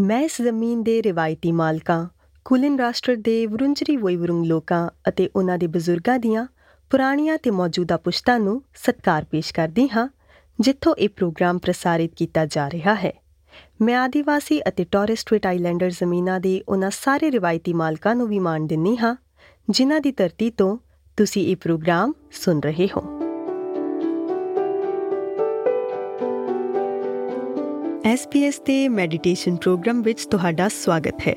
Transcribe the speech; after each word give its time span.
ਮੈਂ 0.00 0.20
ਇਸ 0.20 0.42
ਜ਼ਮੀਨ 0.42 0.82
ਦੇ 0.82 1.02
ਰਿਵਾਇਤੀ 1.02 1.52
ਮਾਲਕਾਂ, 1.52 2.08
ਕੁਲਿਨ 2.44 2.78
ਰਾਸ਼ਟਰ 2.78 3.16
ਦੇ 3.16 3.46
ਵਰੁੰਜਰੀ 3.46 3.96
ਵੋਇਵਰੁੰਗ 3.96 4.44
ਲੋਕਾਂ 4.46 4.90
ਅਤੇ 5.08 5.30
ਉਹਨਾਂ 5.36 5.58
ਦੇ 5.58 5.66
ਬਜ਼ੁਰਗਾਂ 5.66 6.18
ਦੀਆਂ 6.18 6.46
ਪੁਰਾਣੀਆਂ 6.90 7.38
ਤੇ 7.38 7.50
ਮੌਜੂਦਾ 7.50 7.96
ਪੁਸ਼ਤਾਂ 7.96 8.38
ਨੂੰ 8.40 8.62
ਸਤਿਕਾਰ 8.74 9.24
ਪੇਸ਼ 9.24 9.54
ਕਰਦੀ 9.54 9.88
ਹਾਂ, 9.88 10.08
ਜਿੱਥੋਂ 10.60 10.94
ਇਹ 10.94 11.08
ਪ੍ਰੋਗਰਾਮ 11.08 11.58
ਪ੍ਰਸਾਰਿਤ 11.58 12.14
ਕੀਤਾ 12.16 12.46
ਜਾ 12.46 12.70
ਰਿਹਾ 12.70 12.94
ਹੈ। 12.94 13.12
ਮੈਂ 13.80 13.96
ਆਦੀਵਾਸੀ 13.96 14.60
ਅਤੇ 14.68 14.84
ਟੌਰਸ 14.84 15.18
ਸਟ੍ਰੀਟ 15.18 15.46
ਆਈਲੈਂਡਰ 15.46 15.90
ਜ਼ਮੀਨਾਂ 15.90 16.40
ਦੇ 16.40 16.62
ਉਹਨਾਂ 16.68 16.90
ਸਾਰੇ 16.90 17.30
ਰਿਵਾਇਤੀ 17.30 17.72
ਮਾਲਕਾਂ 17.72 18.14
ਨੂੰ 18.16 18.28
ਵੀ 18.28 18.38
ਮਾਣ 18.38 18.66
ਦਿੰਨੀ 18.66 18.96
ਹਾਂ, 18.96 19.16
ਜਿਨ੍ਹਾਂ 19.70 20.00
ਦੀ 20.00 20.12
ਧਰਤੀ 20.12 20.50
ਤੋਂ 20.50 20.78
ਤੁਸੀਂ 21.16 21.46
ਇਹ 21.46 21.56
ਪ੍ਰੋਗਰਾਮ 21.56 22.12
ਸੁਣ 22.32 22.60
ਰਹੇ 22.60 22.88
ਹੋ। 22.96 23.17
SPS 28.06 28.52
ਤੇ 28.64 28.88
ਮੈਡੀਟੇਸ਼ਨ 28.88 29.56
ਪ੍ਰੋਗਰਾਮ 29.56 30.02
ਵਿੱਚ 30.02 30.26
ਤੁਹਾਡਾ 30.26 30.68
ਸਵਾਗਤ 30.68 31.14
ਹੈ। 31.28 31.34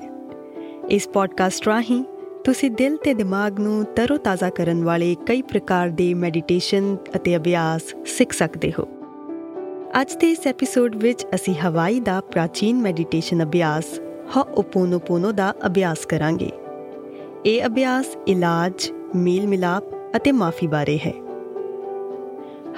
ਇਸ 0.90 1.08
ਪੋਡਕਾਸਟ 1.08 1.68
ਰਾਹੀਂ 1.68 2.04
ਤੁਸੀਂ 2.44 2.72
ਦਿਲ 2.72 2.98
ਤੇ 2.98 3.14
ਦਿਮਾਗ 3.14 3.60
ਨੂੰ 3.60 3.84
ਤਰੋਤਾਜ਼ਾ 3.84 4.50
ਕਰਨ 4.50 4.84
ਵਾਲੇ 4.84 5.16
ਕਈ 5.26 5.42
ਪ੍ਰਕਾਰ 5.42 5.90
ਦੇ 5.90 6.14
ਮੈਡੀਟੇਸ਼ਨ 6.14 6.98
ਅਤੇ 7.16 7.38
ਅਭਿਆਸ 7.38 7.82
ਸਿੱਖ 8.06 8.32
ਸਕਦੇ 8.32 8.74
ਹੋ। 8.80 8.88
ਅੱਜ 10.02 10.16
ਦੇ 10.16 10.32
ਇਸ 10.32 10.48
ਐਪੀਸੋਡ 10.48 10.96
ਵਿੱਚ 10.96 11.26
ਅਸੀਂ 11.36 11.54
ਹਵਾਈ 11.54 12.00
ਦਾ 12.00 12.22
ਪ੍ਰਾਚੀਨ 12.22 12.82
ਮੈਡੀਟੇਸ਼ਨ 12.82 13.44
ਅਭਿਆਸ 13.44 13.86
ਹੋਪੋਨੋਪੋਨੋ 14.38 15.32
ਦਾ 15.32 15.54
ਅਭਿਆਸ 15.66 16.06
ਕਰਾਂਗੇ। 16.06 16.50
ਇਹ 17.46 17.66
ਅਭਿਆਸ 17.66 18.06
ਇਲਾਜ 18.28 18.92
ਮੇਲ 19.16 19.48
ਮਿਲਾਪ 19.48 19.84
ਅਤੇ 20.16 20.32
ਮਾਫੀ 20.32 20.68
ਬਾਰੇ 20.68 20.98
ਹੈ। 20.98 21.14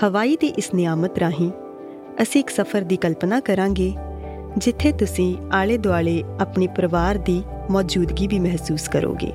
ਹਵਾਈ 0.03 0.37
ਦੀ 0.39 0.47
ਇਸ 0.47 0.73
ਨਿਆਮਤ 0.73 1.17
ਰਾਹੀਂ 1.19 1.51
ਅਸੀਂ 2.21 2.41
ਇੱਕ 2.41 2.49
ਸਫ਼ਰ 2.49 2.81
ਦੀ 2.81 2.97
ਕਲਪਨਾ 2.97 3.39
ਕਰਾਂਗੇ, 3.39 3.93
ਜਿੱਥੇ 4.57 4.91
ਤੁਸੀਂ 4.91 5.37
ਆਲੇ 5.53 5.77
ਦੁਆਲੇ 5.77 6.23
ਆਪਣੇ 6.41 6.67
ਪਰਿਵਾਰ 6.67 7.15
ਦੀ 7.15 7.43
ਮੌਜੂਦਗੀ 7.69 8.27
ਵੀ 8.27 8.39
ਮਹਿਸੂਸ 8.39 8.87
ਕਰੋਗੇ। 8.87 9.31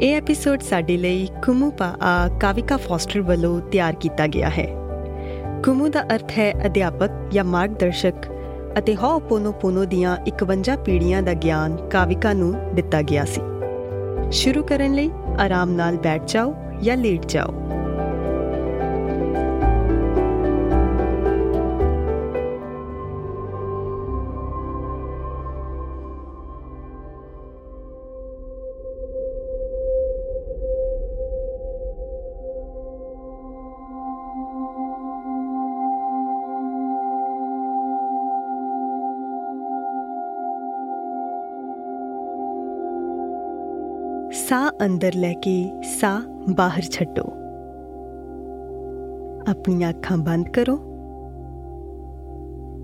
ਇਹ 0.00 0.16
ਐਪੀਸੋਡ 0.16 0.60
ਸਾਡੇ 0.60 0.96
ਲਈ 0.96 1.28
ਕੁਮੂ 1.44 1.70
ਪਾ 1.70 1.96
ਕਾਵਿਕਾ 2.40 2.76
ਫੋਸਟਰ 2.76 3.20
ਵੱਲੋਂ 3.20 3.60
ਤਿਆਰ 3.60 3.94
ਕੀਤਾ 3.94 4.26
ਗਿਆ 4.26 4.48
ਹੈ। 4.48 4.66
ਕੁਮੂ 5.64 5.88
ਦਾ 5.88 6.02
ਅਰਥ 6.02 6.32
ਹੈ 6.38 6.52
ਅਧਿਆਪਕ 6.66 7.10
ਜਾਂ 7.32 7.44
ਮਾਰਗਦਰਸ਼ਕ 7.44 8.14
ਅਤੇ 8.78 8.96
ਹੋਪੋਨੋਪੋਨੋ 8.96 9.84
ਦੀਆਂ 9.84 10.16
51 10.26 10.76
ਪੀੜ੍ਹੀਆਂ 10.76 11.22
ਦਾ 11.22 11.34
ਗਿਆਨ 11.34 11.76
ਕਾਵਿਕਾ 11.76 12.32
ਨੂੰ 12.32 12.74
ਦਿੱਤਾ 12.74 13.02
ਗਿਆ 13.02 13.24
ਸੀ। 13.24 13.40
ਸ਼ੁਰੂ 14.32 14.62
ਕਰਨ 14.62 14.94
ਲਈ 14.94 15.10
ਆਰਾਮ 15.38 15.70
ਨਾਲ 15.70 15.96
ਬੈਠ 15.96 16.22
ਜਾਓ 16.26 16.54
ਜਾਂ 16.82 16.96
ਲੇਟ 16.96 17.26
ਜਾਓ। 17.26 17.54
ਸਾਹ 44.32 44.86
ਅੰਦਰ 44.86 45.14
ਲੈ 45.14 45.32
ਕੇ 45.32 45.82
ਸਾਹ 45.82 46.20
ਬਾਹਰ 46.54 46.82
ਛੱਡੋ। 46.82 47.22
ਆਪਣੀਆਂ 49.50 49.90
ਅੱਖਾਂ 49.90 50.18
ਬੰਦ 50.18 50.48
ਕਰੋ। 50.48 50.76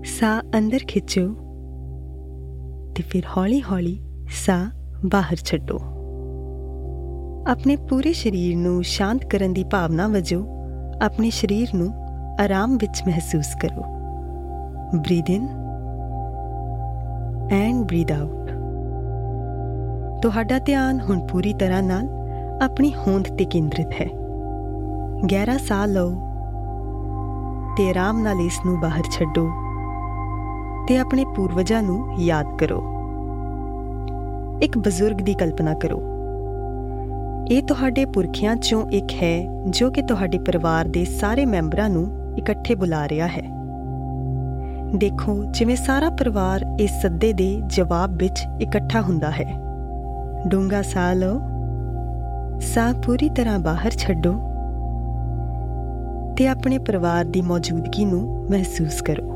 ਸਾਹ 0.03 0.57
ਅੰਦਰ 0.57 0.79
ਖਿੱਚੋ 0.87 1.33
ਤੇ 2.95 3.03
ਫਿਰ 3.03 3.23
ਹੌਲੀ-ਹੌਲੀ 3.37 4.01
ਸਾਹ 4.45 4.69
ਬਾਹਰ 5.05 5.35
ਛੱਡੋ। 5.35 5.79
ਆਪਣੇ 7.47 7.75
ਪੂਰੇ 7.75 8.13
ਸਰੀਰ 8.13 8.57
ਨੂੰ 8.57 8.83
ਸ਼ਾਂਤ 8.83 9.25
ਕਰਨ 9.25 9.53
ਦੀ 9.53 9.63
ਭਾਵਨਾ 9.63 10.07
ਵਜੋਂ 10.07 10.45
ਆਪਣੇ 11.01 11.29
ਸਰੀਰ 11.29 11.67
ਨੂੰ 11.75 11.93
ਆਰਾਮ 12.41 12.77
ਵਿੱਚ 12.77 13.03
ਮਹਿਸੂਸ 13.07 13.55
ਕਰੋ। 13.61 13.81
Breathe 14.95 15.29
in 15.29 15.47
and 17.51 17.85
breathe 17.85 18.11
out 18.11 18.44
ਤੁਹਾਡਾ 20.25 20.59
ਧਿਆਨ 20.59 20.99
ਹੁਣ 20.99 21.27
ਪੂਰੀ 21.27 21.53
ਤਰ੍ਹਾਂ 21.53 21.83
ਨਾਲ 21.83 22.07
ਆਪਣੀ 22.61 22.93
ਹੋਂਦ 22.93 23.23
ਤੇ 23.37 23.45
ਕੇਂਦਰਿਤ 23.45 23.91
ਹੈ। 24.01 24.05
ਗਹਿਰਾ 25.31 25.57
ਸਾਹ 25.57 25.87
ਲਓ 25.87 26.09
ਤੇ 27.77 27.89
ਆਰਾਮ 27.89 28.21
ਨਾਲ 28.21 28.39
ਇਸ 28.39 28.59
ਨੂੰ 28.65 28.79
ਬਾਹਰ 28.79 29.03
ਛੱਡੋ 29.11 29.49
ਤੇ 30.87 30.97
ਆਪਣੇ 30.97 31.25
ਪੂਰਵਜਾਂ 31.35 31.83
ਨੂੰ 31.83 32.19
ਯਾਦ 32.19 32.45
ਕਰੋ। 32.57 32.79
ਇੱਕ 34.63 34.77
ਬਜ਼ੁਰਗ 34.77 35.15
ਦੀ 35.15 35.33
ਕਲਪਨਾ 35.33 35.73
ਕਰੋ। 35.73 36.01
ਇਹ 37.51 37.63
ਤੁਹਾਡੇ 37.63 38.05
ਪੁਰਖਿਆਂ 38.05 38.55
ਚੋਂ 38.55 38.89
ਇੱਕ 38.89 39.13
ਹੈ 39.23 39.63
ਜੋ 39.69 39.91
ਕਿ 39.91 40.01
ਤੁਹਾਡੇ 40.01 40.37
ਪਰਿਵਾਰ 40.37 40.85
ਦੇ 40.85 41.05
ਸਾਰੇ 41.05 41.45
ਮੈਂਬਰਾਂ 41.45 41.89
ਨੂੰ 41.89 42.35
ਇਕੱਠੇ 42.37 42.75
ਬੁਲਾ 42.75 43.07
ਰਿਹਾ 43.07 43.27
ਹੈ। 43.27 43.43
ਦੇਖੋ 44.95 45.43
ਜਿਵੇਂ 45.51 45.75
ਸਾਰਾ 45.75 46.09
ਪਰਿਵਾਰ 46.09 46.65
ਇਸ 46.79 46.91
ਸੱਦੇ 47.01 47.33
ਦੇ 47.33 47.61
ਜਵਾਬ 47.67 48.17
ਵਿੱਚ 48.17 48.45
ਇਕੱਠਾ 48.61 49.01
ਹੁੰਦਾ 49.01 49.31
ਹੈ। 49.31 49.74
ਡੂੰਗਾ 50.47 50.81
ਸਾਹ 50.81 51.13
ਲਓ। 51.15 51.39
ਸਾਹ 52.59 52.93
ਪੂਰੀ 52.93 53.29
ਤਰ੍ਹਾਂ 53.29 53.59
ਬਾਹਰ 53.59 53.91
ਛੱਡੋ 53.91 54.33
ਤੇ 56.37 56.47
ਆਪਣੇ 56.47 56.77
ਪਰਿਵਾਰ 56.77 57.25
ਦੀ 57.25 57.41
ਮੌਜੂਦਗੀ 57.41 58.05
ਨੂੰ 58.05 58.47
ਮਹਿਸੂਸ 58.51 59.01
ਕਰੋ। 59.01 59.29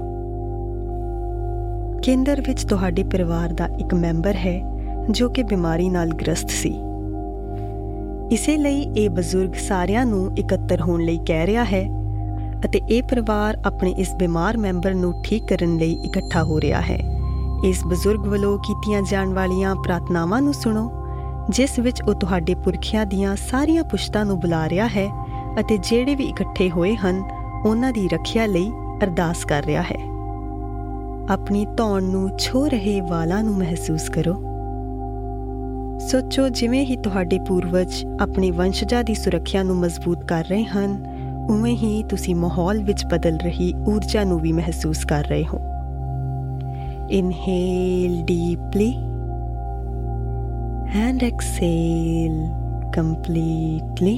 ਕੇਂਦਰ 2.04 2.42
ਵਿੱਚ 2.42 2.66
ਤੁਹਾਡੇ 2.66 3.04
ਪਰਿਵਾਰ 3.04 3.54
ਦਾ 3.54 3.68
ਇੱਕ 3.80 3.94
ਮੈਂਬਰ 3.94 4.36
ਹੈ 4.36 4.62
ਜੋ 5.12 5.30
ਕਿ 5.30 5.44
ਬਿਮਾਰੀ 5.44 5.90
ਨਾਲ 5.90 6.10
ਗ੍ਰਸਤ 6.10 6.50
ਸੀ। 6.50 6.82
ਇਸੇ 8.32 8.58
ਲਈ 8.58 8.82
ਇਹ 8.98 9.10
ਬਜ਼ੁਰਗ 9.10 9.54
ਸਾਰਿਆਂ 9.54 10.06
ਨੂੰ 10.06 10.38
ਇਕੱਤਰ 10.38 10.82
ਹੋਣ 10.82 11.02
ਲਈ 11.02 11.20
ਕਹਿ 11.26 11.46
ਰਿਹਾ 11.48 11.64
ਹੈ 11.64 11.88
ਅਤੇ 12.66 12.82
ਇਹ 12.90 13.04
ਪਰਿਵਾਰ 13.04 13.58
ਆਪਣੇ 13.66 13.92
ਇਸ 13.92 14.16
ਬਿਮਾਰ 14.16 14.58
ਮੈਂਬਰ 14.58 14.94
ਨੂੰ 14.94 15.14
ਠੀਕ 15.24 15.48
ਕਰਨ 15.48 15.78
ਲਈ 15.78 16.00
ਇਕੱਠਾ 16.06 16.44
ਹੋ 16.44 16.60
ਰਿਹਾ 16.60 16.82
ਹੈ। 16.82 17.00
ਇਸ 17.66 17.86
ਬਜ਼ੁਰਗ 17.86 18.28
ਵੱਲੋਂ 18.28 18.58
ਕੀਤੀਆਂ 18.58 19.02
ਜਾਣ 19.02 19.34
ਵਾਲੀਆਂ 19.34 19.76
ਪ੍ਰਾਰਥਨਾਵਾਂ 19.76 20.42
ਨੂੰ 20.42 20.54
ਸੁਣੋ। 20.54 20.99
ਜਿਸ 21.50 21.80
ਵਿੱਚ 21.80 22.02
ਉਹ 22.02 22.14
ਤੁਹਾਡੇ 22.14 22.56
ਪੁਰਖਿਆਂ 22.56 23.06
ਦੀਆਂ 23.06 23.36
ਸਾਰੀਆਂ 23.36 23.84
ਪੁਸ਼ਤਾਂ 23.84 24.26
ਨੂੰ 24.26 24.40
ਬੁਲਾ 24.40 24.70
ਰਿਹਾ 24.70 24.88
ਹੈ 24.88 25.10
ਅਤੇ 25.60 25.78
ਜਿਹੜੇ 25.78 26.16
ਵੀ 26.16 26.24
ਇਕੱਠੇ 26.24 26.70
ਹੋਏ 26.70 26.96
ਹਨ, 26.96 27.24
ਉਹਨਾਂ 27.66 27.92
ਦੀ 27.92 28.08
ਰੱਖਿਆ 28.08 28.46
ਲਈ 28.46 28.72
ਅਰਦਾਸ 29.04 29.46
ਕਰ 29.46 29.64
ਰਿਹਾ 29.66 29.82
ਹੈ। 29.82 30.10
ਆਪਣੀ 31.34 31.66
ਧੌਣ 31.78 32.04
ਨੂੰ 32.04 32.30
ਛੋ 32.40 32.68
ਰਹੇ 32.68 33.02
ਵਾਲਾਂ 33.02 33.44
ਨੂੰ 33.44 33.58
ਮਹਿਸੂਸ 33.58 34.10
ਕਰੋ। 34.10 34.34
ਸੋਚੋ 36.00 36.50
ਜਿਵੇਂ 36.50 36.86
ਹੀ 36.86 36.96
ਤੁਹਾਡੇ 36.96 37.40
ਪੂਰਵਜ 37.40 38.06
ਆਪਣੇ 38.22 38.52
ਵੰਸ਼ਜਾਂ 38.52 39.04
ਦੀ 39.04 39.14
ਸੁਰੱਖਿਆ 39.14 39.64
ਨੂੰ 39.64 39.76
ਮਜ਼ਬੂਤ 39.76 40.26
ਕਰ 40.26 40.44
ਰਹੇ 40.44 40.64
ਹਨ, 40.64 41.06
ਉਵੇਂ 41.50 41.78
ਹੀ 41.78 42.04
ਤੁਸੀਂ 42.04 42.36
ਮਾਹੌਲ 42.36 42.84
ਵਿੱਚ 42.84 43.06
ਬਦਲ 43.06 43.38
ਰਹੀ 43.38 43.74
ਊਰਜਾ 43.88 44.24
ਨੂੰ 44.24 44.40
ਵੀ 44.40 44.52
ਮਹਿਸੂਸ 44.52 45.06
ਕਰ 45.06 45.24
ਰਹੇ 45.24 45.46
ਹੋ। 45.54 45.60
Inhale 47.10 48.22
deeply. 48.26 49.09
And 50.92 51.24
exhale 51.24 52.38
completely. 52.94 54.18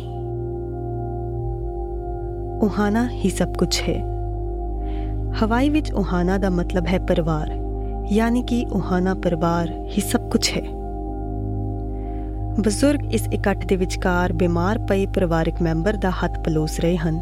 ਉਹਾਨਾ 2.63 3.07
ਹੀ 3.09 3.29
ਸਭ 3.29 3.53
ਕੁਝ 3.57 3.81
ਹੈ 3.81 3.95
ਹਵਾਈ 5.41 5.69
ਵਿੱਚ 5.69 5.91
ਉਹਾਨਾ 5.93 6.37
ਦਾ 6.37 6.49
ਮਤਲਬ 6.49 6.87
ਹੈ 6.87 6.99
ਪਰਿਵਾਰ 6.99 7.49
ਯਾਨੀ 8.11 8.41
ਕਿ 8.41 8.65
ਉਹਾਨਾ 8.71 9.13
ਪਰਿਵਾਰ 9.13 9.71
ਹੀ 9.87 10.01
ਸਭ 10.01 10.29
ਕੁਝ 10.29 10.49
ਹੈ 10.49 10.61
ਬਜ਼ੁਰਗ 12.61 13.13
ਇਸ 13.13 13.27
ਇਕੱਠ 13.33 13.65
ਦੇ 13.65 13.75
ਵਿਚਕਾਰ 13.75 14.33
ਬਿਮਾਰ 14.33 14.79
ਪਏ 14.79 15.05
ਪਰਿਵਾਰਕ 15.05 15.61
ਮੈਂਬਰ 15.61 15.97
ਦਾ 15.97 16.11
ਹੱਥ 16.23 16.39
ਪਲੋਸ 16.39 16.79
ਰਹੇ 16.79 16.97
ਹਨ 16.97 17.19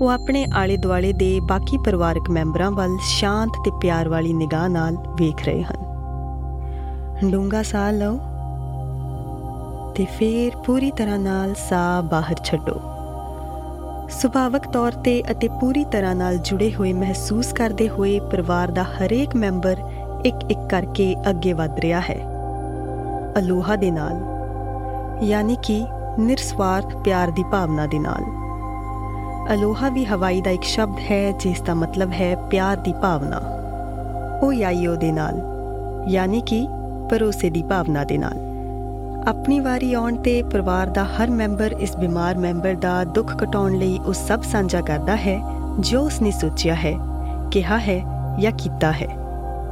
ਉਹ 0.00 0.08
ਆਪਣੇ 0.08 0.46
ਆਲੇ 0.54 0.76
ਦੁਆਲੇ 0.76 1.12
ਦੇ 1.12 1.38
ਬਾਕੀ 1.40 1.78
ਪਰਿਵਾਰਕ 1.78 2.30
ਮੈਂਬਰਾਂ 2.30 2.70
ਵੱਲ 2.70 2.98
ਸ਼ਾਂਤ 3.08 3.62
ਤੇ 3.64 3.70
ਪਿਆਰ 3.80 4.08
ਵਾਲੀ 4.08 4.32
ਨਿਗਾਹ 4.32 4.68
ਨਾਲ 4.68 4.96
ਵੇਖ 5.18 5.44
ਰਹੇ 5.46 5.62
ਹਨ 5.62 5.89
ਡੂੰਘਾ 7.24 7.62
ਸਾਹ 7.62 7.92
ਲਓ 7.92 8.18
ਤੇ 9.96 10.04
ਫਿਰ 10.18 10.56
ਪੂਰੀ 10.56 10.90
ਤਰ੍ਹਾਂ 10.90 11.18
ਨਾਲ 11.18 11.54
ਸਾਹ 11.68 12.02
ਬਾਹਰ 12.02 12.36
ਛੱਡੋ। 12.44 12.80
ਸੁਭਾਵਕ 14.10 14.66
ਤੌਰ 14.66 14.92
ਤੇ 14.92 15.22
ਅਤੇ 15.30 15.48
ਪੂਰੀ 15.60 15.84
ਤਰ੍ਹਾਂ 15.84 16.14
ਨਾਲ 16.14 16.36
ਜੁੜੇ 16.36 16.72
ਹੋਏ 16.74 16.92
ਮਹਿਸੂਸ 16.92 17.52
ਕਰਦੇ 17.52 17.88
ਹੋਏ 17.88 18.18
ਪਰਿਵਾਰ 18.20 18.70
ਦਾ 18.70 18.82
ਹਰੇਕ 18.82 19.36
ਮੈਂਬਰ 19.36 19.76
ਇੱਕ 20.24 20.50
ਇੱਕ 20.50 20.60
ਕਰਕੇ 20.70 21.16
ਅੱਗੇ 21.30 21.52
ਵਧ 21.52 21.78
ਰਿਹਾ 21.78 22.00
ਹੈ। 22.00 22.18
ਅਲੋਹਾ 23.38 23.76
ਦੇ 23.76 23.90
ਨਾਲ, 23.90 24.16
ਯਾਨੀ 25.22 25.56
ਕਿ 25.62 25.84
ਨਿਰਸਵਾਰਥ 26.18 26.96
ਪਿਆਰ 26.96 27.30
ਦੀ 27.30 27.44
ਭਾਵਨਾ 27.52 27.86
ਦੇ 27.86 27.98
ਨਾਲ। 27.98 28.24
ਅਲੋਹਾ 29.54 29.88
ਵੀ 29.88 30.04
ਹਵਾਈ 30.04 30.40
ਦਾ 30.40 30.50
ਇੱਕ 30.50 30.62
ਸ਼ਬਦ 30.62 30.98
ਹੈ, 31.10 31.30
ਜਿਸ 31.30 31.60
ਦਾ 31.60 31.74
ਮਤਲਬ 31.74 32.12
ਹੈ 32.12 32.34
ਪਿਆਰ 32.50 32.76
ਦੀ 32.76 32.92
ਭਾਵਨਾ। 32.92 33.40
ਉਹ 34.42 34.52
ਯਾਈਓ 34.52 34.96
ਦੇ 34.96 35.12
ਨਾਲ, 35.12 35.40
ਯਾਨੀ 36.08 36.40
ਕਿ 36.40 36.68
ਭਰੋਸੇ 37.10 37.50
ਦੀ 37.50 37.62
ਭਾਵਨਾ 37.62 38.04
ਦੇ 38.04 38.18
ਨਾਲ। 38.18 38.48
ਆਪਣੀ 39.28 39.60
ਵਾਰੀ 39.60 39.92
ਆਉਣ 39.94 40.16
ਤੇ 40.16 40.42
ਪਰਿਵਾਰ 40.42 40.86
ਦਾ 40.86 41.04
ਹਰ 41.04 41.30
ਮੈਂਬਰ 41.30 41.74
ਇਸ 41.80 41.96
ਬਿਮਾਰ 41.96 42.38
ਮੈਂਬਰ 42.38 42.74
ਦਾ 42.74 43.04
ਦੁੱਖ 43.04 43.34
ਘਟਾਉਣ 43.44 43.78
ਲਈ 43.78 43.98
ਉਹ 43.98 44.12
ਸਭ 44.12 44.42
ਸਾਂਝਾ 44.42 44.80
ਕਰਦਾ 44.80 45.16
ਹੈ, 45.16 45.40
ਜੋ 45.80 46.00
ਉਸਨੇ 46.00 46.30
ਸੋਚਿਆ 46.30 46.74
ਹੈ, 46.74 46.94
ਕਿਹਾ 47.50 47.78
ਹੈ 47.78 47.98
ਜਾਂ 48.40 48.52
ਕੀਤਾ 48.52 48.92
ਹੈ। 48.92 49.08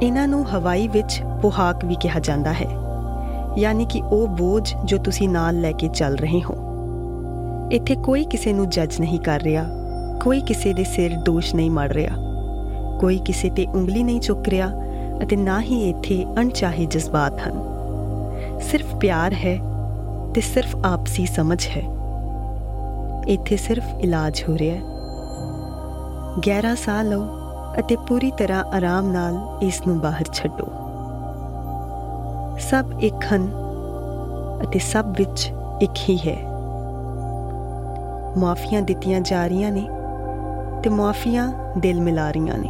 ਇਹਨਾਂ 0.01 0.27
ਨੂੰ 0.27 0.43
ਹਵਾਈ 0.49 0.87
ਵਿੱਚ 0.87 1.21
ਪੋਹਾਕ 1.41 1.85
ਵੀ 1.85 1.95
ਕਿਹਾ 1.95 2.19
ਜਾਂਦਾ 2.19 2.53
ਹੈ। 2.53 2.67
ਯਾਨੀ 3.57 3.85
ਕਿ 3.85 4.01
ਉਹ 4.01 4.27
ਬੋਝ 4.27 4.73
ਜੋ 4.85 4.97
ਤੁਸੀਂ 4.97 5.29
ਨਾਲ 5.29 5.59
ਲੈ 5.61 5.71
ਕੇ 5.71 5.87
ਚੱਲ 5.87 6.15
ਰਹੇ 6.15 6.41
ਹੋ। 6.41 6.57
ਇੱਥੇ 7.71 7.95
ਕੋਈ 7.95 8.23
ਕਿਸੇ 8.25 8.53
ਨੂੰ 8.53 8.69
ਜੱਜ 8.69 8.99
ਨਹੀਂ 8.99 9.19
ਕਰ 9.19 9.41
ਰਿਹਾ, 9.41 9.65
ਕੋਈ 10.21 10.41
ਕਿਸੇ 10.41 10.73
ਦੇ 10.73 10.83
ਸਿਰ 10.83 11.17
ਦੋਸ਼ 11.17 11.55
ਨਹੀਂ 11.55 11.71
ਮੜ 11.71 11.91
ਰਿਹਾ, 11.91 12.15
ਕੋਈ 12.99 13.17
ਕਿਸੇ 13.17 13.49
ਤੇ 13.49 13.65
ਉਂਗਲੀ 13.65 14.03
ਨਹੀਂ 14.03 14.19
ਚੁੱਕ 14.19 14.47
ਰਿਹਾ 14.47 14.69
ਅਤੇ 15.23 15.35
ਨਾ 15.35 15.61
ਹੀ 15.61 15.89
ਇੱਥੇ 15.89 16.25
ਅਣਚਾਹੇ 16.37 16.85
ਜਜ਼ਬਾਤ 16.85 17.39
ਹਨ। 17.39 17.61
ਸਿਰਫ 18.61 18.95
ਪਿਆਰ 18.95 19.33
ਹੈ 19.33 19.59
ਤੇ 20.33 20.41
ਸਿਰਫ 20.41 20.75
ਆਪਸੀ 20.85 21.25
ਸਮਝ 21.25 21.67
ਹੈ। 21.67 21.81
ਇੱਥੇ 23.27 23.57
ਸਿਰਫ 23.57 23.83
ਇਲਾਜ 23.99 24.43
ਹੋ 24.49 24.57
ਰਿਹਾ 24.57 24.75
ਹੈ। 24.75 24.81
ਗਹਿਰਾ 26.47 26.75
ਸਾਹ 26.75 27.03
ਲਓ 27.03 27.27
ਅਤੇ 27.79 27.95
ਪੂਰੀ 27.95 28.31
ਤਰ੍ਹਾਂ 28.31 28.63
ਆਰਾਮ 28.63 29.11
ਨਾਲ 29.11 29.39
ਇਸ 29.61 29.81
ਨੂੰ 29.87 29.99
ਬਾਹਰ 29.99 30.25
ਛੱਡੋ। 30.33 30.65
ਸਭ 32.59 32.85
ਇੱਕ 32.99 33.25
ਹਨ 33.33 33.49
ਅਤੇ 34.63 34.79
ਸਭ 34.79 35.05
ਵਿੱਚ 35.17 35.51
ਇੱਕ 35.81 36.09
ਹੀ 36.09 36.17
ਹੈ। 36.17 36.37
ਮਾਫੀਆਂ 38.37 38.81
ਦਿੱਤੀਆਂ 38.81 39.21
ਜਾ 39.21 39.47
ਰਹੀਆਂ 39.47 39.71
ਨੇ 39.71 39.87
ਤੇ 40.83 40.89
ਮਾਫੀਆਂ 40.89 41.51
ਦਿਲ 41.77 42.01
ਮਿਲਾ 42.01 42.31
ਰਹੀਆਂ 42.31 42.57
ਨੇ। 42.57 42.69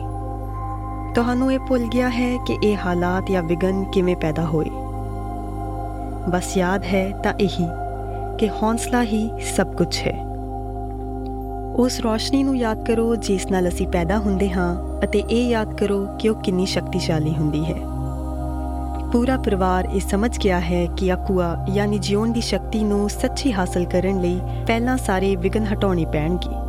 ਤੁਹਾਨੂੰ 1.15 1.53
ਇਹ 1.53 1.59
ਭੁੱਲ 1.59 1.85
ਗਿਆ 1.85 2.09
ਹੈ 2.09 2.37
ਕਿ 2.47 2.57
ਇਹ 2.63 2.77
ਹਾਲਾਤ 2.85 3.31
ਜਾਂ 3.31 3.43
ਵਿਗਨ 3.43 3.83
ਕਿਵੇਂ 3.83 4.15
ਪੈਦਾ 4.15 4.45
ਹੋਏ। 4.45 4.69
ਬਸ 6.29 6.57
ਯਾਦ 6.57 6.83
ਹੈ 6.83 7.11
ਤਾਂ 7.23 7.33
ਇਹੀ 7.39 7.67
ਕਿ 8.37 8.49
ਹੌਸਲਾ 8.49 9.03
ਹੀ 9.03 9.29
ਸਭ 9.55 9.67
ਕੁਝ 9.67 9.97
ਹੈ। 10.07 10.25
ਉਸ 11.75 11.99
ਰੋਸ਼ਨੀ 11.99 12.43
ਨੂੰ 12.43 12.57
ਯਾਦ 12.57 12.85
ਕਰੋ 12.85 13.15
ਜਿਸ 13.15 13.45
ਨਾਲ 13.51 13.67
ਅਸੀਂ 13.67 13.87
ਪੈਦਾ 13.87 14.17
ਹੁੰਦੇ 14.17 14.49
ਹਾਂ 14.49 14.99
ਅਤੇ 15.03 15.19
ਇਹ 15.19 15.49
ਯਾਦ 15.49 15.73
ਕਰੋ 15.73 16.07
ਕਿ 16.19 16.29
ਉਹ 16.29 16.35
ਕਿੰਨੀ 16.35 16.65
ਸ਼ਕਤੀਸ਼ਾਲੀ 16.65 17.35
ਹੁੰਦੀ 17.35 17.65
ਹੈ। 17.65 17.79
ਪੂਰਾ 19.11 19.37
ਪਰਿਵਾਰ 19.37 19.85
ਇਹ 19.85 19.99
ਸਮਝ 19.99 20.37
ਗਿਆ 20.39 20.59
ਹੈ 20.59 20.85
ਕਿ 20.97 21.13
ਅਕੂਆ 21.13 21.65
ਯਾਨੀ 21.69 21.99
ਜਿਉਣ 21.99 22.31
ਦੀ 22.31 22.41
ਸ਼ਕਤੀ 22.41 22.83
ਨੂੰ 22.83 23.09
ਸੱਚੀ 23.09 23.53
ਹਾਸਲ 23.53 23.85
ਕਰਨ 23.85 24.21
ਲਈ 24.21 24.41
ਪਹਿਲਾਂ 24.67 24.97
ਸਾਰੇ 24.97 25.35
ਵਿਗਨ 25.35 25.65
ਹਟਾਉਣੇ 25.65 26.05
ਪੈਣਗੇ। 26.05 26.68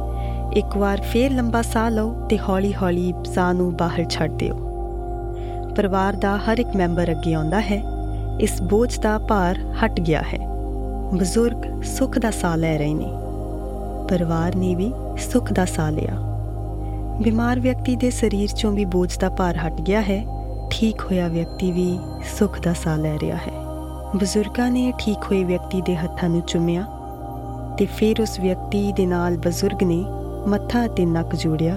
ਇੱਕ 0.52 0.76
ਵਾਰ 0.76 1.00
ਫੇਰ 1.00 1.32
ਲੰਬਾ 1.32 1.62
ਸਾਹ 1.62 1.90
ਲਓ 1.90 2.26
ਤੇ 2.28 2.38
ਹੌਲੀ-ਹੌਲੀ 2.38 3.14
ਸਾਹ 3.34 3.54
ਨੂੰ 3.54 3.76
ਬਾਹਰ 3.76 4.04
ਛੱਡ 4.10 4.30
ਦਿਓ। 4.30 4.54
ਪਰਿਵਾਰ 5.76 6.12
ਦਾ 6.12 6.36
ਹਰ 6.36 6.58
ਇੱਕ 6.58 6.76
ਮੈਂਬਰ 6.76 7.10
ਅੱਗੇ 7.10 7.34
ਆਉਂਦਾ 7.34 7.60
ਹੈ। 7.60 7.82
ਇਸ 8.40 8.62
ਬੋਝ 8.62 9.00
ਦਾ 9.00 9.18
ਭਾਰ 9.18 9.58
ਹਟ 9.58 10.00
ਗਿਆ 10.00 10.22
ਹੈ। 10.22 10.48
ਬਜ਼ੁਰਗ 11.14 11.82
ਸੁੱਖ 11.82 12.18
ਦਾ 12.18 12.30
ਸਾਹ 12.30 12.56
ਲੈ 12.56 12.78
ਰਹੇ 12.78 12.94
ਨੇ। 12.94 13.12
ਪਰਿਵਾਰ 14.08 14.54
ਨੇ 14.54 14.74
ਵੀ 14.74 14.92
ਸੁੱਖ 15.18 15.52
ਦਾ 15.52 15.64
ਸਾਹ 15.64 15.90
ਲਿਆ। 15.90 16.14
ਬਿਮਾਰ 17.22 17.60
ਵਿਅਕਤੀ 17.60 17.96
ਦੇ 17.96 18.10
ਸਰੀਰ 18.10 18.50
ਚੋਂ 18.50 18.72
ਵੀ 18.72 18.84
ਬੋਝ 18.84 19.18
ਦਾ 19.18 19.28
ਭਾਰ 19.28 19.56
ਹਟ 19.56 19.80
ਗਿਆ 19.80 20.00
ਹੈ। 20.00 20.24
ਠੀਕ 20.70 21.00
ਹੋਇਆ 21.00 21.28
ਵਿਅਕਤੀ 21.28 21.72
ਵੀ 21.72 21.98
ਸੁੱਖ 22.38 22.60
ਦਾ 22.60 22.72
ਸਾਹ 22.72 22.96
ਲੈ 22.96 23.16
ਰਿਹਾ 23.18 23.36
ਹੈ। 23.36 23.52
ਬਜ਼ੁਰਗਾਂ 24.16 24.70
ਨੇ 24.70 24.92
ਠੀਕ 24.98 25.18
ਹੋਏ 25.18 25.44
ਵਿਅਕਤੀ 25.44 25.82
ਦੇ 25.82 25.96
ਹੱਥਾਂ 25.96 26.28
ਨੂੰ 26.28 26.40
ਚੁੰਮਿਆ 26.40 26.84
ਤੇ 27.78 27.86
ਫਿਰ 27.86 28.20
ਉਸ 28.20 28.40
ਵਿਅਕਤੀ 28.40 28.92
ਦੇ 28.92 29.06
ਨਾਲ 29.06 29.36
ਬਜ਼ੁਰਗ 29.36 29.82
ਨੇ 29.82 30.04
ਮੱਥਾ 30.48 30.86
ਤੇ 30.86 31.06
ਨੱਕ 31.06 31.36
ਜੋੜਿਆ 31.36 31.76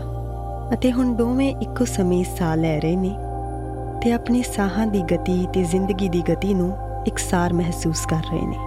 ਅਤੇ 0.74 0.92
ਹੁਣ 0.92 1.14
ਦੋਵੇਂ 1.14 1.56
ਇੱਕੋ 1.62 1.86
ਸਮੇਂ 1.86 2.24
ਸਾਹ 2.24 2.56
ਲੈ 2.58 2.80
ਰਹੇ 2.80 2.96
ਨੇ 2.96 3.16
ਤੇ 4.02 4.12
ਆਪਣੇ 4.12 4.42
ਸਾਹਾਂ 4.42 4.88
ਦੀ 4.88 5.02
ਗਤੀ 5.02 5.48
ਤੇ 5.54 5.64
ਜ਼ਿੰਦਗੀ 5.64 6.10
ਦੀ 6.10 6.24
ਗਤੀ 6.32 6.54
ਨੂੰ 6.54 6.78
ਇਕਸਾਰ 7.08 7.54
ਮਹਿਸੂਸ 7.54 8.06
ਕਰ 8.06 8.22
ਰਹੇ 8.32 8.46
ਨੇ। 8.46 8.58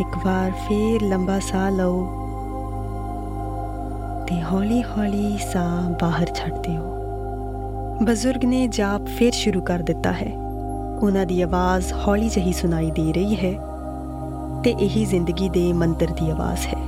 ਇੱਕ 0.00 0.26
ਵਾਰ 0.26 0.50
ਫੇਰ 0.50 1.02
ਲੰਬਾ 1.02 1.38
ਸਾਹ 1.38 1.70
ਲਓ 1.70 2.04
ਤੇ 4.28 4.42
ਹੌਲੀ-ਹੌਲੀ 4.42 5.38
ਸਾਹ 5.52 5.90
ਬਾਹਰ 5.90 6.30
ਛੱਡ 6.34 6.58
ਦਿਓ। 6.58 6.82
ਬਜ਼ੁਰਗ 8.02 8.44
ਨੇ 8.44 8.68
ਜਾਪ 8.68 9.06
ਫੇਰ 9.06 9.32
ਸ਼ੁਰੂ 9.32 9.60
ਕਰ 9.60 9.78
ਦਿੱਤਾ 9.78 10.12
ਹੈ। 10.12 10.32
ਉਹਨਾਂ 11.02 11.26
ਦੀ 11.26 11.42
ਆਵਾਜ਼ 11.42 11.92
ਹੌਲੀ 12.06 12.28
ਜਹੀ 12.28 12.52
ਸੁਣਾਈ 12.52 12.90
ਦੇ 12.90 13.12
ਰਹੀ 13.12 13.36
ਹੈ 13.36 13.52
ਤੇ 14.64 14.70
ਇਹੀ 14.70 15.04
ਜ਼ਿੰਦਗੀ 15.04 15.48
ਦੇ 15.48 15.72
ਮੰਤਰ 15.72 16.06
ਦੀ 16.06 16.30
ਆਵਾਜ਼ 16.30 16.66
ਹੈ। 16.66 16.79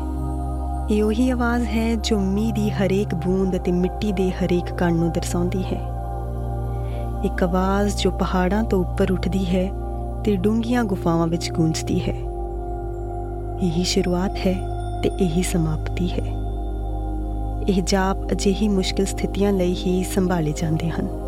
ਇਹ 0.93 1.03
ਉਹੀ 1.03 1.31
ਆਵਾਜ਼ 1.31 1.65
ਹੈ 1.65 1.94
ਜੋ 1.94 2.21
ਮੀਂਹ 2.21 2.53
ਦੀ 2.55 2.71
ਹਰੇਕ 2.71 3.15
ਬੂੰਦ 3.15 3.56
ਅਤੇ 3.56 3.73
ਮਿੱਟੀ 3.73 4.12
ਦੇ 4.12 4.31
ਹਰੇਕ 4.31 4.73
ਕਣ 4.75 4.94
ਨੂੰ 4.94 5.12
ਦਰਸਾਉਂਦੀ 5.12 5.62
ਹੈ। 5.62 5.81
ਇੱਕ 7.25 7.43
ਆਵਾਜ਼ 7.43 7.97
ਜੋ 7.97 8.11
ਪਹਾੜਾਂ 8.11 8.65
ਤੋਂ 8.65 8.81
ਉੱਪਰ 8.81 9.12
ਉੱਠਦੀ 9.12 9.44
ਹੈ 9.47 9.71
ਤੇ 10.25 10.37
ਡੂੰਘੀਆਂ 10.37 10.85
ਗੁਫਾਵਾਂ 10.85 11.27
ਵਿੱਚ 11.27 11.50
ਗੂੰਜਦੀ 11.53 12.00
ਹੈ। 12.00 12.15
ਇਹੀ 13.62 13.85
ਸ਼ੁਰੂਆਤ 13.85 14.37
ਹੈ 14.47 14.55
ਤੇ 15.03 15.11
ਇਹੀ 15.21 15.43
ਸਮਾਪਤੀ 15.43 16.12
ਹੈ। 16.12 16.27
ਇਹ 17.69 17.83
ਜਾਪ 17.83 18.33
ਅਜਿਹੀ 18.33 18.69
ਮੁਸ਼ਕਿਲ 18.69 19.06
ਸਥਿਤੀਆਂ 19.06 19.53
ਲਈ 19.53 19.75
ਹੀ 19.75 20.05
ਸੰਭਾਲੇ 20.05 20.53
ਜਾਂਦੇ 20.56 20.88
ਹਨ। 20.88 21.22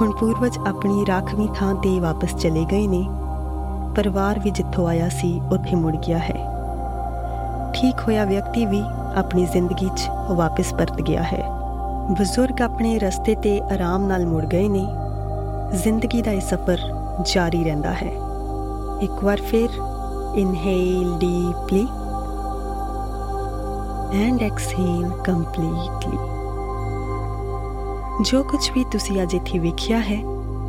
ਹੁਣ 0.00 0.10
ਪੂਰਵਜ 0.10 0.58
ਆਪਣੀ 0.68 1.06
ਰਾਖਵੀਂ 1.08 1.48
ਥਾਂ 1.48 1.74
ਤੇ 1.74 2.00
ਵਾਪਸ 2.00 2.34
ਚਲੇ 2.34 2.64
ਗਏ 2.64 2.86
ਨੇ। 2.86 3.08
ਪਰਿਵਾਰ 3.96 4.38
ਵੀ 4.38 4.50
ਜਿੱਥੋਂ 4.50 4.88
ਆਇਆ 4.88 5.08
ਸੀ, 5.08 5.40
ਉੱਥੇ 5.52 5.76
ਮੁੜ 5.76 5.96
ਗਿਆ 5.96 6.18
ਹੈ। 6.18 6.54
ਠੀਕ 7.74 7.94
ਹੋਇਆ 8.00 8.24
ਵਿਅਕਤੀ 8.24 8.66
ਵੀ 8.66 8.82
ਆਪਣੀ 9.16 9.46
ਜ਼ਿੰਦਗੀ 9.46 9.90
'ਚ 9.96 10.08
ਵਾਪਸ 10.30 10.74
ਪਰਤ 10.74 11.00
ਗਿਆ 11.02 11.22
ਹੈ। 11.22 11.50
ਬਜ਼ੁਰਗ 12.18 12.62
ਆਪਣੇ 12.62 12.98
ਰਸਤੇ 12.98 13.34
ਤੇ 13.34 13.60
ਆਰਾਮ 13.60 14.06
ਨਾਲ 14.06 14.26
ਮੁੜ 14.26 14.44
ਗਏ 14.44 14.68
ਨੇ। 14.68 14.86
ਜ਼ਿੰਦਗੀ 15.72 16.22
ਦਾ 16.22 16.30
ਇਹ 16.30 16.40
ਸਫ਼ਰ 16.40 16.78
ਜਾਰੀ 17.34 17.64
ਰਹਿੰਦਾ 17.64 17.92
ਹੈ। 17.92 18.12
ਇੱਕ 19.00 19.24
ਵਾਰ 19.24 19.40
ਫਿਰ 19.40 19.68
inhale 20.34 21.18
deeply 21.18 21.88
and 24.22 24.42
exhale 24.42 25.10
completely. 25.24 26.33
ਜੋ 28.22 28.42
ਕੁਝ 28.42 28.70
ਵੀ 28.70 28.84
ਤੁਸੀਂ 28.84 29.22
ਅੱਜ 29.22 29.34
ਇੱਥੇ 29.34 29.58
ਵੇਖਿਆ 29.58 30.00
ਹੈ, 30.00 30.22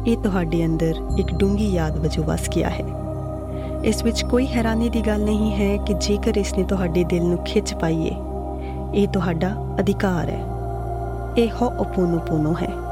ਇਹ 0.08 0.18
ਤੁਹਾਡੇ 0.18 0.66
ਅੰਦਰ 0.66 0.94
ਇੱਕ 1.18 1.34
ਡੂੰਗੀ 1.34 1.74
ਯਾਦ 1.74 1.98
ਵਜੋਂ 1.98 2.24
ਵਸ 2.24 2.50
ਗਿਆ 2.50 2.70
ਹੈ। 2.70 2.84
ਇਸ 3.84 4.04
ਵਿੱਚ 4.04 4.26
ਕੋਈ 4.26 4.48
ਹੈਰਾਨੀ 4.48 4.90
ਦੀ 4.90 5.02
ਗੱਲ 5.02 5.24
ਨਹੀਂ 5.24 5.52
ਹੈ 5.52 5.78
ਕਿ 5.78 5.94
ਜੇਕਰ 5.94 6.38
ਇਸ 6.38 6.54
ਨੇ 6.54 6.64
ਤੁਹਾਡੇ 6.64 7.04
ਦਿਲ 7.04 7.24
ਨੂੰ 7.24 7.38
ਖਿੱਚ 7.38 7.74
ਪਾਈਏ 7.74 8.16
ਇਹ 8.94 9.08
ਤੁਹਾਡਾ 9.08 9.76
ਅਧਿਕਾਰ 9.80 10.30
ਹੈ। 10.30 10.46
ਇਹ 11.38 11.50
ਹੋ 11.62 11.68
oponopono 11.68 12.56
ਹੈ। 12.62 12.85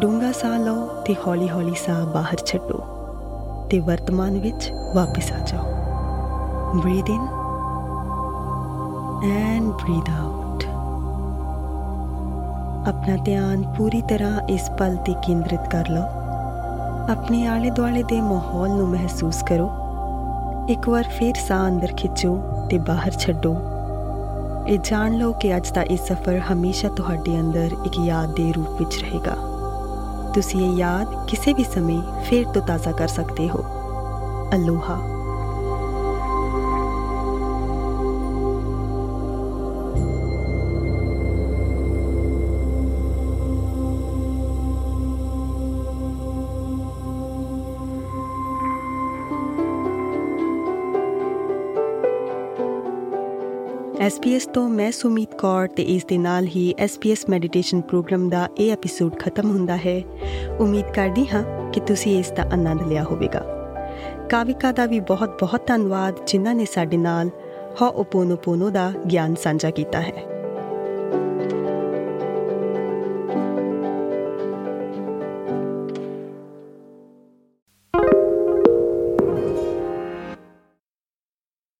ਡੂੰਗਾ 0.00 0.32
ਸਾਹ 0.32 0.58
ਲਓ 0.58 0.86
ਤੇ 1.06 1.14
ਹੌਲੀ-ਹੌਲੀ 1.26 1.74
ਸਾਹ 1.74 2.06
ਬਾਹਰ 2.06 2.36
ਛੱਡੋ 2.46 2.82
ਤੇ 3.70 3.78
ਵਰਤਮਾਨ 3.78 4.38
ਵਿੱਚ 4.38 4.72
ਵਾਪਸ 4.94 5.32
ਆ 5.32 5.38
ਜਾਓ। 5.38 5.64
Breathe 6.80 7.10
in 7.10 7.28
and 9.32 9.64
breathe 9.64 10.10
out 10.10 10.64
ਆਪਣਾ 12.88 13.16
ਧਿਆਨ 13.24 13.62
ਪੂਰੀ 13.78 14.02
ਤਰ੍ਹਾਂ 14.02 14.40
ਇਸ 14.48 14.70
ਪਲ 14.78 14.96
ਤੇ 14.96 15.14
ਕੇਂਦਰਿਤ 15.26 15.68
ਕਰ 15.68 15.88
ਲਓ। 15.88 16.02
ਆਪਣੇ 17.12 17.46
ਆਲੇ 17.46 17.70
ਦੁਆਲੇ 17.70 18.02
ਦੇ 18.02 18.20
ਮਾਹੌਲ 18.20 18.70
ਨੂੰ 18.70 18.88
ਮਹਿਸੂਸ 18.88 19.42
ਕਰੋ। 19.42 19.70
ਇੱਕ 20.68 20.88
ਵਾਰ 20.88 21.04
ਫਿਰ 21.08 21.34
ਸਾਹ 21.48 21.68
ਅੰਦਰ 21.68 21.92
ਖਿੱਚੋ 21.96 22.38
ਤੇ 22.70 22.78
ਬਾਹਰ 22.78 23.10
ਛੱਡੋ। 23.10 23.56
ਇਹ 24.68 24.78
ਜਾਣ 24.84 25.12
ਲਓ 25.12 25.32
ਕਿ 25.32 25.56
ਅੱਜ 25.56 25.70
ਦਾ 25.70 25.82
ਇਹ 25.82 25.96
ਸਫ਼ਰ 25.96 26.40
ਹਮੇਸ਼ਾ 26.52 26.88
ਤੁਹਾਡੇ 26.88 27.40
ਅੰਦਰ 27.40 27.70
ਇੱਕ 27.84 27.98
ਯਾਦ 28.04 28.34
ਦੇ 28.34 28.52
ਰੂਪ 28.52 28.70
ਵਿੱਚ 28.78 29.02
ਰਹੇਗਾ। 29.02 29.36
ਤੁਸੀਂ 30.38 30.72
ਇਹ 30.72 30.76
ਯਾਦ 30.76 31.26
ਕਿਸੇ 31.28 31.52
ਵੀ 31.52 31.64
ਸਮੇਂ 31.64 32.02
ਫੇਰ 32.24 32.44
ਤੋਂ 32.44 32.62
ਤਾਜ਼ਾ 32.62 32.92
ਕਰ 32.92 33.08
ਸਕਦੇ 33.08 33.48
ਹੋ। 33.48 33.58
ਅਲੋਹਾ। 34.54 35.17
SPS 54.08 54.52
ਤੋਂ 54.52 54.68
ਮੈਂ 54.68 54.92
ਸੁਮੀਤ 54.92 55.34
ਕੌਰ 55.34 55.68
ਤੇ 55.68 55.82
ਇਸ 55.82 56.04
ਦੇ 56.04 56.18
ਨਾਲ 56.18 56.46
ਹੀ 56.46 56.74
SPS 56.84 57.16
ਮੈਡੀਟੇਸ਼ਨ 57.28 57.80
ਪ੍ਰੋਗਰਾਮ 57.80 58.28
ਦਾ 58.28 58.48
ਇਹ 58.58 58.72
ਐਪੀਸੋਡ 58.72 59.18
ਖਤਮ 59.18 59.50
ਹੁੰਦਾ 59.50 59.76
ਹੈ। 59.76 60.02
ਉਮੀਦ 60.58 60.84
ਕਰਦੀ 60.94 61.26
ਹਾਂ 61.28 61.72
ਕਿ 61.72 61.80
ਤੁਸੀਂ 61.80 62.18
ਇਸ 62.18 62.30
ਦਾ 62.30 62.42
ਆਨੰਦ 62.42 62.82
ਲਿਆ 62.82 63.04
ਹੋਵੇਗਾ। 63.04 63.44
ਕਾਵਿਕਾ 64.28 64.72
ਦਾ 64.72 64.86
ਵੀ 64.86 65.00
ਬਹੁਤ 65.00 65.40
ਬਹੁਤ 65.40 65.66
ਧੰਨਵਾਦ 65.66 66.14
ਜਿਨ੍ਹਾਂ 66.26 66.54
ਨੇ 66.54 66.64
ਸਾਡੇ 66.64 66.96
ਨਾਲ 66.96 67.30
ਹੋ 67.80 67.88
ਓਪੋਨੋਪੋਨੋ 67.88 68.70
ਦਾ 68.70 68.92
ਗਿਆਨ 69.10 69.34
ਸਾਂਝਾ 69.34 69.70
ਕੀਤਾ 69.70 70.00
ਹੈ। 70.00 70.37